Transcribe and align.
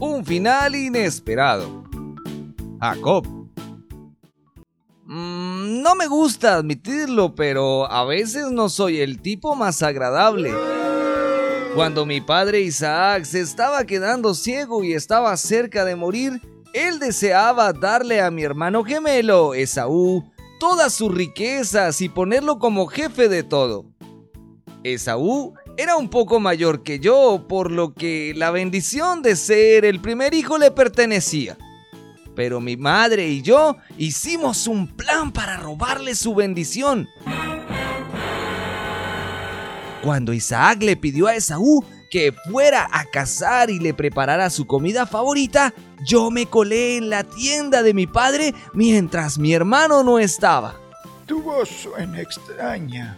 Un 0.00 0.24
final 0.24 0.76
inesperado. 0.76 1.84
Jacob. 2.80 3.26
Mm, 5.06 5.82
no 5.82 5.94
me 5.96 6.06
gusta 6.06 6.54
admitirlo, 6.54 7.34
pero 7.34 7.90
a 7.90 8.04
veces 8.04 8.52
no 8.52 8.68
soy 8.68 9.00
el 9.00 9.20
tipo 9.20 9.56
más 9.56 9.82
agradable. 9.82 10.52
Cuando 11.74 12.06
mi 12.06 12.20
padre 12.20 12.60
Isaac 12.60 13.24
se 13.24 13.40
estaba 13.40 13.84
quedando 13.84 14.34
ciego 14.34 14.84
y 14.84 14.92
estaba 14.92 15.36
cerca 15.36 15.84
de 15.84 15.96
morir, 15.96 16.40
él 16.72 17.00
deseaba 17.00 17.72
darle 17.72 18.20
a 18.20 18.30
mi 18.30 18.44
hermano 18.44 18.84
gemelo, 18.84 19.54
Esaú, 19.54 20.24
todas 20.60 20.92
sus 20.92 21.12
riquezas 21.12 22.00
y 22.00 22.08
ponerlo 22.08 22.60
como 22.60 22.86
jefe 22.86 23.28
de 23.28 23.42
todo. 23.42 23.86
Esaú 24.84 25.54
era 25.78 25.96
un 25.96 26.08
poco 26.08 26.40
mayor 26.40 26.82
que 26.82 26.98
yo, 26.98 27.46
por 27.48 27.70
lo 27.70 27.94
que 27.94 28.34
la 28.34 28.50
bendición 28.50 29.22
de 29.22 29.36
ser 29.36 29.84
el 29.84 30.00
primer 30.00 30.34
hijo 30.34 30.58
le 30.58 30.72
pertenecía. 30.72 31.56
Pero 32.34 32.60
mi 32.60 32.76
madre 32.76 33.28
y 33.28 33.42
yo 33.42 33.76
hicimos 33.96 34.66
un 34.66 34.88
plan 34.88 35.30
para 35.30 35.56
robarle 35.56 36.16
su 36.16 36.34
bendición. 36.34 37.08
Cuando 40.02 40.32
Isaac 40.32 40.82
le 40.82 40.96
pidió 40.96 41.28
a 41.28 41.36
Esaú 41.36 41.84
que 42.10 42.34
fuera 42.50 42.88
a 42.90 43.04
cazar 43.04 43.70
y 43.70 43.78
le 43.78 43.94
preparara 43.94 44.50
su 44.50 44.66
comida 44.66 45.06
favorita, 45.06 45.72
yo 46.04 46.32
me 46.32 46.46
colé 46.46 46.96
en 46.96 47.08
la 47.08 47.22
tienda 47.22 47.84
de 47.84 47.94
mi 47.94 48.08
padre 48.08 48.52
mientras 48.72 49.38
mi 49.38 49.54
hermano 49.54 50.02
no 50.02 50.18
estaba. 50.18 50.74
Tu 51.26 51.40
voz 51.40 51.68
suena 51.68 52.20
extraña. 52.20 53.16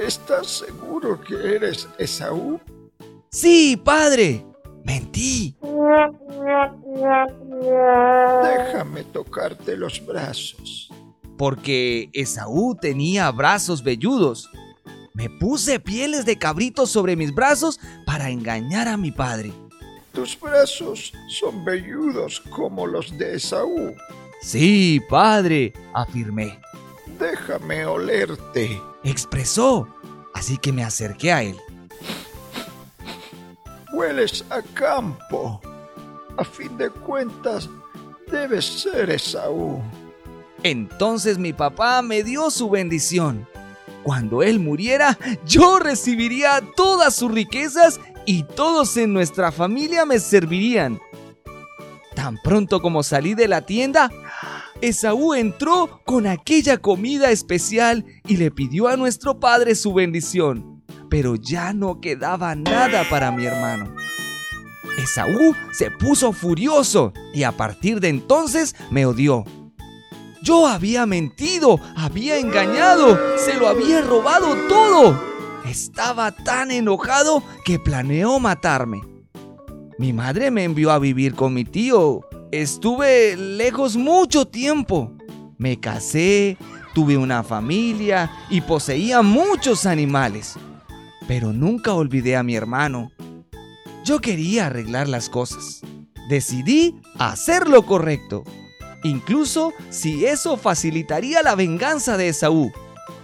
¿Estás 0.00 0.46
seguro 0.46 1.20
que 1.20 1.34
eres 1.56 1.86
Esaú? 1.98 2.58
Sí, 3.28 3.76
padre. 3.76 4.42
Mentí. 4.82 5.54
Déjame 8.42 9.04
tocarte 9.12 9.76
los 9.76 10.04
brazos. 10.06 10.90
Porque 11.36 12.08
Esaú 12.14 12.74
tenía 12.80 13.30
brazos 13.30 13.84
velludos. 13.84 14.48
Me 15.12 15.28
puse 15.28 15.78
pieles 15.80 16.24
de 16.24 16.38
cabrito 16.38 16.86
sobre 16.86 17.14
mis 17.14 17.34
brazos 17.34 17.78
para 18.06 18.30
engañar 18.30 18.88
a 18.88 18.96
mi 18.96 19.12
padre. 19.12 19.52
Tus 20.14 20.40
brazos 20.40 21.12
son 21.28 21.62
velludos 21.62 22.40
como 22.48 22.86
los 22.86 23.18
de 23.18 23.36
Esaú. 23.36 23.94
Sí, 24.40 24.98
padre, 25.10 25.74
afirmé. 25.92 26.58
Déjame 27.18 27.84
olerte 27.84 28.80
expresó, 29.04 29.88
así 30.34 30.58
que 30.58 30.72
me 30.72 30.84
acerqué 30.84 31.32
a 31.32 31.42
él. 31.42 31.56
Hueles 33.92 34.44
a 34.50 34.62
campo. 34.62 35.60
A 36.36 36.44
fin 36.44 36.76
de 36.78 36.88
cuentas, 36.90 37.68
debes 38.30 38.64
ser 38.64 39.10
Esaú. 39.10 39.82
Entonces 40.62 41.38
mi 41.38 41.52
papá 41.52 42.02
me 42.02 42.22
dio 42.22 42.50
su 42.50 42.70
bendición. 42.70 43.46
Cuando 44.02 44.42
él 44.42 44.60
muriera, 44.60 45.18
yo 45.44 45.78
recibiría 45.78 46.62
todas 46.76 47.14
sus 47.14 47.30
riquezas 47.30 48.00
y 48.24 48.44
todos 48.44 48.96
en 48.96 49.12
nuestra 49.12 49.52
familia 49.52 50.04
me 50.04 50.18
servirían. 50.18 50.98
Tan 52.14 52.38
pronto 52.42 52.80
como 52.80 53.02
salí 53.02 53.34
de 53.34 53.48
la 53.48 53.62
tienda, 53.62 54.10
Esaú 54.82 55.34
entró 55.34 56.00
con 56.06 56.26
aquella 56.26 56.78
comida 56.78 57.30
especial 57.30 58.06
y 58.26 58.38
le 58.38 58.50
pidió 58.50 58.88
a 58.88 58.96
nuestro 58.96 59.38
padre 59.38 59.74
su 59.74 59.92
bendición, 59.92 60.82
pero 61.10 61.36
ya 61.36 61.74
no 61.74 62.00
quedaba 62.00 62.54
nada 62.54 63.04
para 63.10 63.30
mi 63.30 63.44
hermano. 63.44 63.94
Esaú 64.96 65.54
se 65.72 65.90
puso 65.90 66.32
furioso 66.32 67.12
y 67.34 67.42
a 67.42 67.52
partir 67.52 68.00
de 68.00 68.08
entonces 68.08 68.74
me 68.90 69.04
odió. 69.04 69.44
Yo 70.42 70.66
había 70.66 71.04
mentido, 71.04 71.78
había 71.94 72.38
engañado, 72.38 73.18
se 73.36 73.54
lo 73.54 73.68
había 73.68 74.00
robado 74.00 74.56
todo. 74.66 75.20
Estaba 75.66 76.32
tan 76.32 76.70
enojado 76.70 77.42
que 77.66 77.78
planeó 77.78 78.40
matarme. 78.40 79.02
Mi 79.98 80.14
madre 80.14 80.50
me 80.50 80.64
envió 80.64 80.90
a 80.90 80.98
vivir 80.98 81.34
con 81.34 81.52
mi 81.52 81.64
tío 81.66 82.22
Estuve 82.52 83.36
lejos 83.36 83.96
mucho 83.96 84.44
tiempo. 84.44 85.12
Me 85.56 85.78
casé, 85.78 86.56
tuve 86.94 87.16
una 87.16 87.44
familia 87.44 88.28
y 88.50 88.60
poseía 88.60 89.22
muchos 89.22 89.86
animales. 89.86 90.56
Pero 91.28 91.52
nunca 91.52 91.94
olvidé 91.94 92.36
a 92.36 92.42
mi 92.42 92.56
hermano. 92.56 93.12
Yo 94.04 94.20
quería 94.20 94.66
arreglar 94.66 95.08
las 95.08 95.28
cosas. 95.28 95.82
Decidí 96.28 96.96
hacer 97.20 97.68
lo 97.68 97.86
correcto. 97.86 98.42
Incluso 99.04 99.72
si 99.88 100.26
eso 100.26 100.56
facilitaría 100.56 101.42
la 101.44 101.54
venganza 101.54 102.16
de 102.16 102.30
Esaú. 102.30 102.72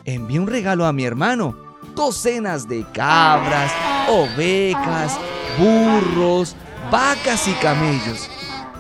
Envié 0.05 0.39
un 0.39 0.47
regalo 0.47 0.87
a 0.87 0.93
mi 0.93 1.05
hermano. 1.05 1.57
Docenas 1.97 2.69
de 2.69 2.87
cabras, 2.93 3.73
ovejas, 4.09 5.19
burros, 5.59 6.55
vacas 6.93 7.49
y 7.49 7.53
camellos 7.55 8.31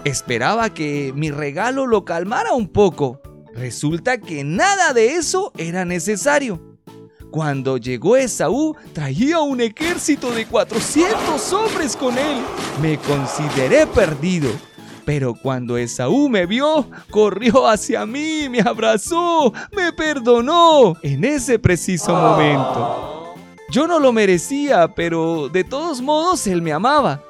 Esperaba 0.06 0.72
que 0.72 1.12
mi 1.16 1.32
regalo 1.32 1.84
lo 1.84 2.04
calmara 2.04 2.52
un 2.52 2.68
poco. 2.68 3.20
Resulta 3.52 4.18
que 4.18 4.44
nada 4.44 4.92
de 4.92 5.16
eso 5.16 5.50
era 5.58 5.84
necesario. 5.84 6.78
Cuando 7.32 7.76
llegó 7.76 8.16
Esaú, 8.16 8.76
traía 8.92 9.40
un 9.40 9.60
ejército 9.60 10.30
de 10.30 10.46
400 10.46 11.52
hombres 11.52 11.96
con 11.96 12.16
él. 12.16 12.36
Me 12.80 12.98
consideré 12.98 13.84
perdido. 13.88 14.48
Pero 15.04 15.34
cuando 15.34 15.76
Esaú 15.76 16.28
me 16.28 16.46
vio, 16.46 16.88
corrió 17.10 17.66
hacia 17.66 18.06
mí, 18.06 18.48
me 18.48 18.60
abrazó, 18.60 19.52
me 19.72 19.92
perdonó 19.92 20.94
en 21.02 21.24
ese 21.24 21.58
preciso 21.58 22.14
momento. 22.14 23.34
Yo 23.72 23.88
no 23.88 23.98
lo 23.98 24.12
merecía, 24.12 24.86
pero 24.94 25.48
de 25.48 25.64
todos 25.64 26.00
modos 26.00 26.46
él 26.46 26.62
me 26.62 26.72
amaba 26.72 27.25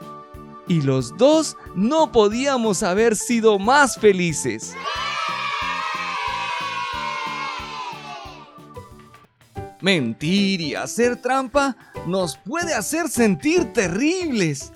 y 0.69 0.83
los 0.83 1.17
dos 1.17 1.57
no 1.75 2.13
podíamos 2.13 2.83
haber 2.83 3.17
sido 3.17 3.59
más 3.59 3.97
felices. 3.97 4.75
Mentir 9.81 10.61
y 10.61 10.75
hacer 10.75 11.21
trampa 11.21 11.77
nos 12.07 12.37
puede 12.39 12.75
hacer 12.75 13.09
sentir 13.09 13.73
terribles, 13.73 14.73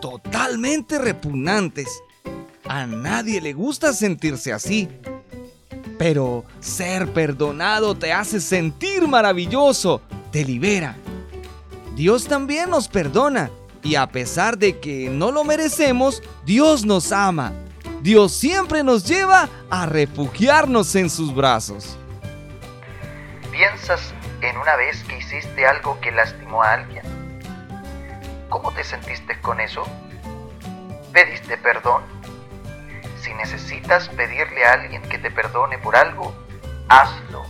totalmente 0.00 0.98
repugnantes. 0.98 1.88
A 2.68 2.86
nadie 2.86 3.40
le 3.40 3.52
gusta 3.52 3.92
sentirse 3.92 4.52
así. 4.52 4.88
Pero 5.98 6.44
ser 6.60 7.12
perdonado 7.12 7.94
te 7.96 8.12
hace 8.12 8.40
sentir 8.40 9.08
maravilloso, 9.08 10.00
te 10.30 10.44
libera. 10.44 10.96
Dios 11.94 12.26
también 12.26 12.70
nos 12.70 12.88
perdona 12.88 13.50
y 13.86 13.94
a 13.94 14.08
pesar 14.08 14.58
de 14.58 14.80
que 14.80 15.08
no 15.08 15.30
lo 15.30 15.44
merecemos, 15.44 16.20
Dios 16.44 16.84
nos 16.84 17.12
ama. 17.12 17.52
Dios 18.02 18.32
siempre 18.32 18.82
nos 18.82 19.04
lleva 19.06 19.48
a 19.70 19.86
refugiarnos 19.86 20.96
en 20.96 21.08
sus 21.08 21.32
brazos. 21.32 21.96
¿Piensas 23.52 24.12
en 24.42 24.56
una 24.56 24.74
vez 24.74 25.04
que 25.04 25.18
hiciste 25.18 25.66
algo 25.66 26.00
que 26.00 26.10
lastimó 26.10 26.64
a 26.64 26.74
alguien? 26.74 27.04
¿Cómo 28.48 28.72
te 28.72 28.82
sentiste 28.82 29.40
con 29.40 29.60
eso? 29.60 29.84
¿Pediste 31.12 31.56
perdón? 31.56 32.02
Si 33.22 33.32
necesitas 33.34 34.08
pedirle 34.08 34.64
a 34.64 34.72
alguien 34.72 35.02
que 35.02 35.18
te 35.18 35.30
perdone 35.30 35.78
por 35.78 35.94
algo, 35.94 36.34
hazlo 36.88 37.46